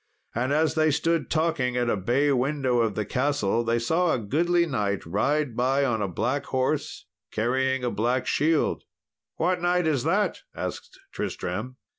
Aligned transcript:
And, 0.33 0.51
as 0.51 0.73
they 0.73 0.89
stood 0.89 1.29
talking 1.29 1.77
at 1.77 1.87
a 1.87 1.95
bay 1.95 2.31
window 2.31 2.79
of 2.79 2.95
the 2.95 3.05
castle, 3.05 3.63
they 3.63 3.77
saw 3.77 4.13
a 4.15 4.19
goodly 4.19 4.65
knight 4.65 5.05
ride 5.05 5.55
by 5.55 5.85
on 5.85 6.01
a 6.01 6.07
black 6.07 6.45
horse, 6.45 7.05
and 7.29 7.35
carrying 7.35 7.83
a 7.83 7.91
black 7.91 8.25
shield. 8.25 8.83
"What 9.35 9.61
knight 9.61 9.85
is 9.85 10.01
that?" 10.01 10.39
asked 10.55 10.99
Tristram. 11.11 11.77